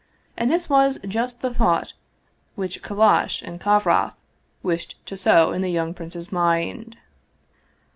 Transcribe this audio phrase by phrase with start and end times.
[0.35, 1.93] And this was just the thought
[2.55, 4.13] which Kallash and Kovroff
[4.63, 6.97] wished to sow in the young prince's mind.